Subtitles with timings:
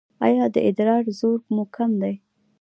[0.25, 2.15] ایا د ادرار زور مو کم دی؟